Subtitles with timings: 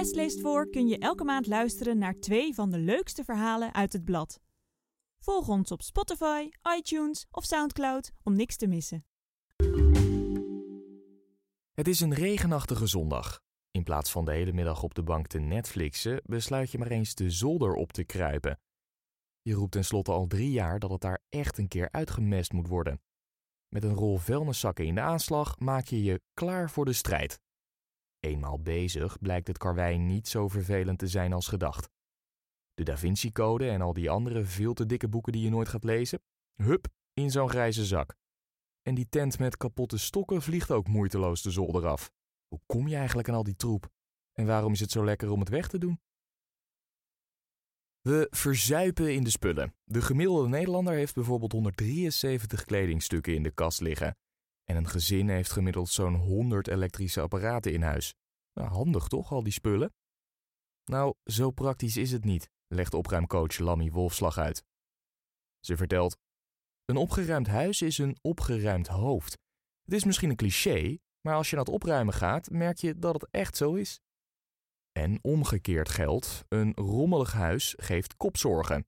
[0.00, 3.92] West leest voor kun je elke maand luisteren naar twee van de leukste verhalen uit
[3.92, 4.40] het blad.
[5.18, 9.04] Volg ons op Spotify, iTunes of Soundcloud om niks te missen.
[11.72, 13.40] Het is een regenachtige zondag.
[13.70, 17.14] In plaats van de hele middag op de bank te Netflixen, besluit je maar eens
[17.14, 18.60] de zolder op te kruipen.
[19.42, 23.00] Je roept tenslotte al drie jaar dat het daar echt een keer uitgemest moet worden.
[23.68, 27.40] Met een rol vuilniszakken in de aanslag maak je je klaar voor de strijd.
[28.20, 31.90] Eenmaal bezig blijkt het karwei niet zo vervelend te zijn als gedacht.
[32.74, 35.68] De Da Vinci Code en al die andere veel te dikke boeken die je nooit
[35.68, 36.22] gaat lezen,
[36.54, 38.14] hup, in zo'n grijze zak.
[38.82, 42.10] En die tent met kapotte stokken vliegt ook moeiteloos de zolder af.
[42.48, 43.88] Hoe kom je eigenlijk aan al die troep?
[44.32, 46.00] En waarom is het zo lekker om het weg te doen?
[48.00, 49.74] We verzuipen in de spullen.
[49.84, 54.16] De gemiddelde Nederlander heeft bijvoorbeeld 173 kledingstukken in de kast liggen.
[54.70, 58.14] En een gezin heeft gemiddeld zo'n 100 elektrische apparaten in huis.
[58.52, 59.92] Nou, handig toch, al die spullen?
[60.84, 64.64] Nou, zo praktisch is het niet, legt opruimcoach Lammy Wolfslag uit.
[65.60, 66.16] Ze vertelt:
[66.84, 69.38] Een opgeruimd huis is een opgeruimd hoofd.
[69.82, 73.14] Het is misschien een cliché, maar als je naar het opruimen gaat, merk je dat
[73.14, 74.00] het echt zo is.
[74.92, 78.86] En omgekeerd geldt: een rommelig huis geeft kopzorgen.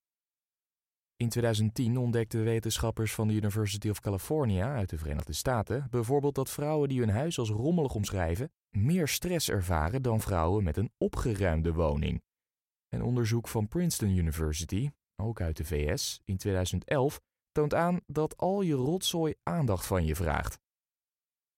[1.22, 6.50] In 2010 ontdekten wetenschappers van de University of California uit de Verenigde Staten bijvoorbeeld dat
[6.50, 11.72] vrouwen die hun huis als rommelig omschrijven meer stress ervaren dan vrouwen met een opgeruimde
[11.72, 12.22] woning.
[12.88, 17.20] En onderzoek van Princeton University, ook uit de VS, in 2011
[17.52, 20.58] toont aan dat al je rotzooi aandacht van je vraagt.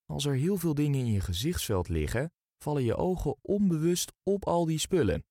[0.06, 4.64] Als er heel veel dingen in je gezichtsveld liggen, vallen je ogen onbewust op al
[4.64, 5.24] die spullen.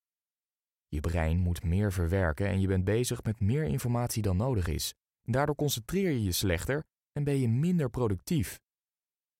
[0.93, 4.93] Je brein moet meer verwerken en je bent bezig met meer informatie dan nodig is.
[5.21, 8.59] Daardoor concentreer je je slechter en ben je minder productief.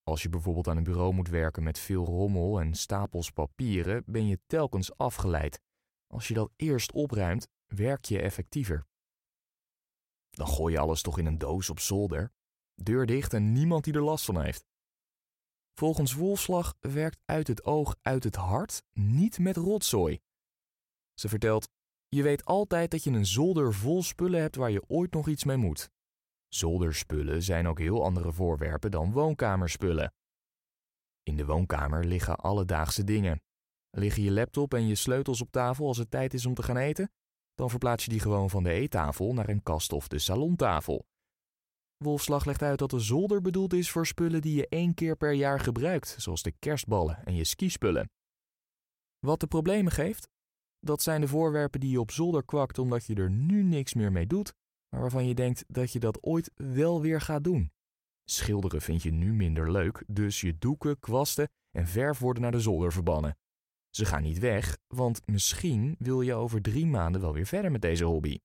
[0.02, 4.26] Als je bijvoorbeeld aan een bureau moet werken met veel rommel en stapels papieren, ben
[4.26, 5.60] je telkens afgeleid.
[6.06, 8.86] Als je dat eerst opruimt, werk je effectiever.
[10.30, 12.32] Dan gooi je alles toch in een doos op zolder,
[12.74, 14.64] deur dicht en niemand die er last van heeft.
[15.74, 20.20] Volgens Wolfslag werkt uit het oog, uit het hart niet met rotzooi.
[21.14, 21.68] Ze vertelt:
[22.08, 25.44] Je weet altijd dat je een zolder vol spullen hebt waar je ooit nog iets
[25.44, 25.90] mee moet.
[26.48, 30.12] Zolderspullen zijn ook heel andere voorwerpen dan woonkamerspullen.
[31.22, 33.42] In de woonkamer liggen alledaagse dingen.
[33.90, 36.76] Liggen je laptop en je sleutels op tafel als het tijd is om te gaan
[36.76, 37.10] eten?
[37.54, 41.06] Dan verplaats je die gewoon van de eettafel naar een kast of de salontafel.
[41.96, 45.32] Wolfslag legt uit dat de zolder bedoeld is voor spullen die je één keer per
[45.32, 48.10] jaar gebruikt, zoals de kerstballen en je skispullen.
[49.18, 50.28] Wat de problemen geeft?
[50.84, 54.12] Dat zijn de voorwerpen die je op zolder kwakt omdat je er nu niks meer
[54.12, 54.52] mee doet,
[54.88, 57.72] maar waarvan je denkt dat je dat ooit wel weer gaat doen.
[58.24, 62.60] Schilderen vind je nu minder leuk, dus je doeken, kwasten en verf worden naar de
[62.60, 63.36] zolder verbannen.
[63.90, 67.82] Ze gaan niet weg, want misschien wil je over drie maanden wel weer verder met
[67.82, 68.38] deze hobby.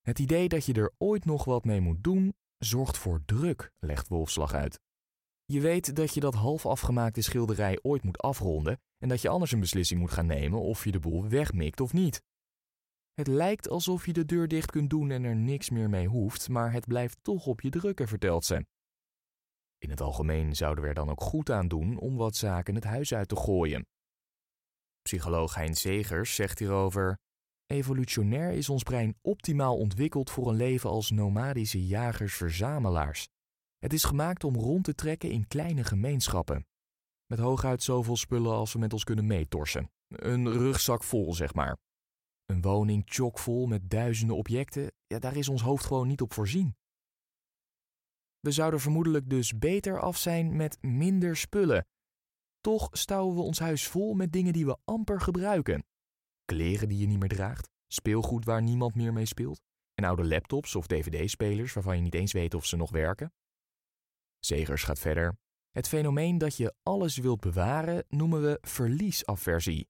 [0.00, 4.08] Het idee dat je er ooit nog wat mee moet doen, zorgt voor druk, legt
[4.08, 4.80] Wolfslag uit.
[5.44, 9.52] Je weet dat je dat half afgemaakte schilderij ooit moet afronden en dat je anders
[9.52, 12.22] een beslissing moet gaan nemen of je de boel wegmikt of niet.
[13.12, 16.48] Het lijkt alsof je de deur dicht kunt doen en er niks meer mee hoeft,
[16.48, 18.66] maar het blijft toch op je drukken, vertelt ze.
[19.78, 22.84] In het algemeen zouden we er dan ook goed aan doen om wat zaken het
[22.84, 23.86] huis uit te gooien.
[25.02, 27.18] Psycholoog Hein Zegers zegt hierover:
[27.66, 33.28] Evolutionair is ons brein optimaal ontwikkeld voor een leven als nomadische jagers-verzamelaars.
[33.78, 36.66] Het is gemaakt om rond te trekken in kleine gemeenschappen.
[37.34, 39.90] Met hooguit zoveel spullen als we met ons kunnen meetorsen.
[40.08, 41.76] Een rugzak vol, zeg maar.
[42.46, 46.76] Een woning chockvol met duizenden objecten, ja, daar is ons hoofd gewoon niet op voorzien.
[48.40, 51.86] We zouden vermoedelijk dus beter af zijn met minder spullen.
[52.60, 55.84] Toch stouwen we ons huis vol met dingen die we amper gebruiken.
[56.44, 59.60] Kleren die je niet meer draagt, speelgoed waar niemand meer mee speelt,
[59.94, 63.32] en oude laptops of dvd-spelers waarvan je niet eens weet of ze nog werken.
[64.38, 65.42] Zegers gaat verder.
[65.74, 69.88] Het fenomeen dat je alles wilt bewaren noemen we verliesaversie.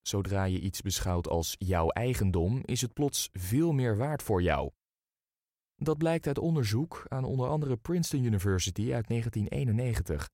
[0.00, 4.70] Zodra je iets beschouwt als jouw eigendom, is het plots veel meer waard voor jou.
[5.76, 10.30] Dat blijkt uit onderzoek aan onder andere Princeton University uit 1991.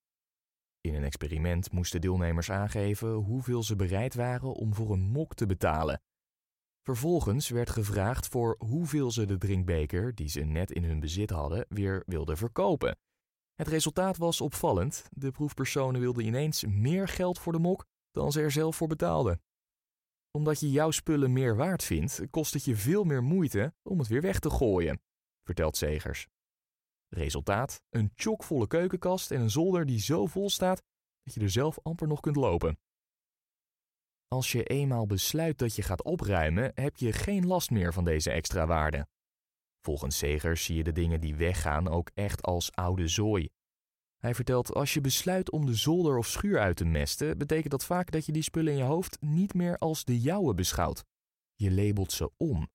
[0.81, 5.47] In een experiment moesten deelnemers aangeven hoeveel ze bereid waren om voor een mok te
[5.47, 6.03] betalen.
[6.83, 11.67] Vervolgens werd gevraagd voor hoeveel ze de drinkbeker die ze net in hun bezit hadden
[11.69, 12.97] weer wilden verkopen.
[13.55, 15.09] Het resultaat was opvallend.
[15.11, 19.43] De proefpersonen wilden ineens meer geld voor de mok dan ze er zelf voor betaalden.
[20.31, 24.09] Omdat je jouw spullen meer waard vindt, kost het je veel meer moeite om het
[24.09, 25.01] weer weg te gooien,
[25.43, 26.29] vertelt Zegers.
[27.09, 30.83] Resultaat: een chockvolle keukenkast en een zolder die zo vol staat
[31.23, 32.79] dat je er zelf amper nog kunt lopen.
[34.29, 38.31] Als je eenmaal besluit dat je gaat opruimen, heb je geen last meer van deze
[38.31, 39.07] extra waarde.
[39.85, 43.49] Volgens Segers zie je de dingen die weggaan ook echt als oude zooi.
[44.17, 47.85] Hij vertelt: als je besluit om de zolder of schuur uit te mesten, betekent dat
[47.85, 51.05] vaak dat je die spullen in je hoofd niet meer als de jouwe beschouwt.
[51.55, 52.69] Je labelt ze om.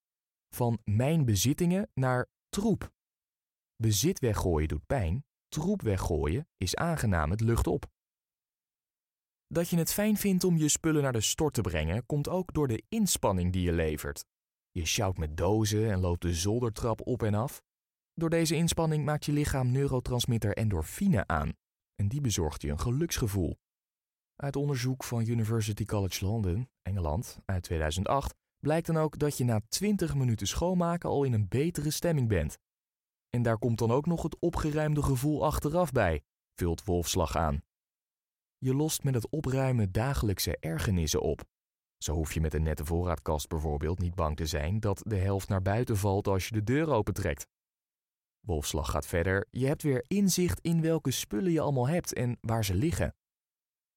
[0.56, 2.92] Van mijn bezittingen naar troep.
[3.76, 7.92] Bezit weggooien doet pijn, troep weggooien is aangenaam, het lucht op.
[9.48, 12.54] Dat je het fijn vindt om je spullen naar de stort te brengen, komt ook
[12.54, 14.26] door de inspanning die je levert.
[14.72, 17.62] Je sjouwt met dozen en loopt de zoldertrap op en af.
[18.14, 21.54] Door deze inspanning maakt je lichaam neurotransmitter endorfine aan
[21.96, 23.58] en die bezorgt je een geluksgevoel.
[24.36, 29.62] Uit onderzoek van University College London, Engeland, uit 2008 blijkt dan ook dat je na
[29.70, 32.58] 20 minuten schoonmaken al in een betere stemming bent.
[33.30, 36.22] En daar komt dan ook nog het opgeruimde gevoel achteraf bij,
[36.56, 37.64] vult Wolfslag aan.
[38.58, 41.44] Je lost met het opruimen dagelijkse ergernissen op.
[42.04, 45.48] Zo hoef je met een nette voorraadkast bijvoorbeeld niet bang te zijn dat de helft
[45.50, 47.48] naar buiten valt als je de deur opentrekt.
[48.40, 52.66] Wolfslag gaat verder, je hebt weer inzicht in welke spullen je allemaal hebt en waar
[52.66, 53.16] ze liggen.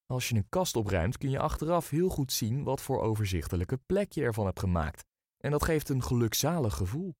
[0.06, 4.12] Als je een kast opruimt kun je achteraf heel goed zien wat voor overzichtelijke plek
[4.12, 5.04] je ervan hebt gemaakt.
[5.38, 7.14] En dat geeft een gelukzalig gevoel.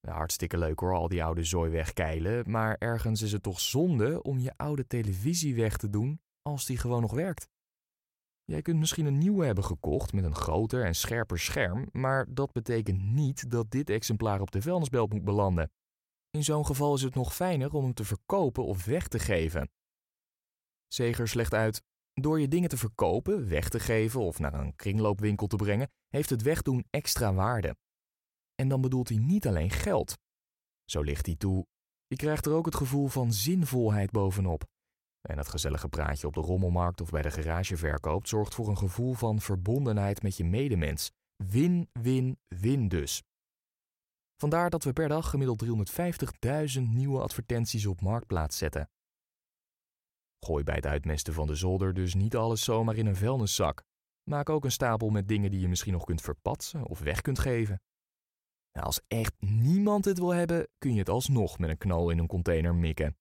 [0.00, 4.38] hartstikke leuk hoor, al die oude zooi wegkeilen, maar ergens is het toch zonde om
[4.38, 7.48] je oude televisie weg te doen als die gewoon nog werkt.
[8.46, 12.52] Jij kunt misschien een nieuwe hebben gekocht met een groter en scherper scherm, maar dat
[12.52, 15.70] betekent niet dat dit exemplaar op de vuilnisbelt moet belanden.
[16.30, 19.70] In zo'n geval is het nog fijner om hem te verkopen of weg te geven.
[20.86, 21.82] Zegers legt uit:
[22.12, 26.30] door je dingen te verkopen, weg te geven of naar een kringloopwinkel te brengen, heeft
[26.30, 27.76] het wegdoen extra waarde.
[28.54, 30.18] En dan bedoelt hij niet alleen geld.
[30.84, 31.66] Zo ligt hij toe:
[32.06, 34.64] je krijgt er ook het gevoel van zinvolheid bovenop.
[35.26, 39.14] En het gezellige praatje op de rommelmarkt of bij de garageverkoop zorgt voor een gevoel
[39.14, 41.10] van verbondenheid met je medemens.
[41.36, 43.22] Win, win, win dus.
[44.36, 45.64] Vandaar dat we per dag gemiddeld
[46.76, 48.90] 350.000 nieuwe advertenties op marktplaats zetten.
[50.44, 53.84] Gooi bij het uitmesten van de zolder dus niet alles zomaar in een vuilniszak.
[54.30, 57.38] Maak ook een stapel met dingen die je misschien nog kunt verpatsen of weg kunt
[57.38, 57.80] geven.
[58.72, 62.18] Nou, als echt niemand het wil hebben, kun je het alsnog met een knal in
[62.18, 63.16] een container mikken.